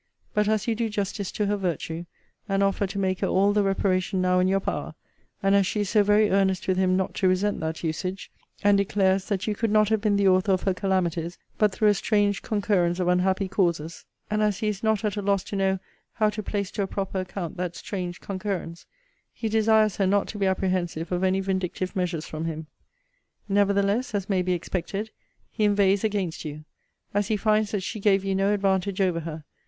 But 0.33 0.47
as 0.47 0.67
you 0.67 0.73
do 0.73 0.89
justice 0.89 1.31
to 1.33 1.45
her 1.45 1.57
virtue, 1.57 2.07
and 2.49 2.63
offer 2.63 2.87
to 2.87 2.97
make 2.97 3.19
her 3.19 3.27
all 3.27 3.53
the 3.53 3.61
reparation 3.61 4.19
now 4.19 4.39
in 4.39 4.47
your 4.47 4.59
power; 4.59 4.95
and 5.43 5.53
as 5.53 5.67
she 5.67 5.81
is 5.81 5.91
so 5.91 6.01
very 6.01 6.31
earnest 6.31 6.67
with 6.67 6.75
him 6.77 6.97
not 6.97 7.13
to 7.13 7.27
resent 7.27 7.59
that 7.59 7.83
usage; 7.83 8.31
and 8.63 8.79
declares, 8.79 9.25
that 9.25 9.45
you 9.45 9.53
could 9.53 9.69
not 9.69 9.89
have 9.89 10.01
been 10.01 10.15
the 10.15 10.27
author 10.27 10.53
of 10.53 10.63
her 10.63 10.73
calamities 10.73 11.37
but 11.59 11.71
through 11.71 11.89
a 11.89 11.93
strange 11.93 12.41
concurrence 12.41 12.99
of 12.99 13.07
unhappy 13.07 13.47
causes; 13.47 14.03
and 14.31 14.41
as 14.41 14.57
he 14.57 14.69
is 14.69 14.81
not 14.81 15.05
at 15.05 15.17
a 15.17 15.21
loss 15.21 15.43
to 15.43 15.55
know 15.55 15.77
how 16.13 16.31
to 16.31 16.41
place 16.41 16.71
to 16.71 16.81
a 16.81 16.87
proper 16.87 17.19
account 17.19 17.55
that 17.57 17.75
strange 17.75 18.19
concurrence; 18.19 18.87
he 19.31 19.47
desires 19.47 19.97
her 19.97 20.07
not 20.07 20.27
to 20.27 20.39
be 20.39 20.47
apprehensive 20.47 21.11
of 21.11 21.23
any 21.23 21.41
vindictive 21.41 21.95
measures 21.95 22.25
from 22.25 22.45
him.' 22.45 22.65
Nevertheless 23.47 24.15
(as 24.15 24.27
may 24.27 24.41
be 24.41 24.53
expected) 24.53 25.11
'he 25.51 25.63
inveighs 25.63 26.03
against 26.03 26.43
you; 26.43 26.65
as 27.13 27.27
he 27.27 27.37
finds 27.37 27.69
that 27.69 27.83
she 27.83 27.99
gave 27.99 28.25
you 28.25 28.33
no 28.33 28.51
advantage 28.51 28.99
over 28.99 29.19
her. 29.19 29.43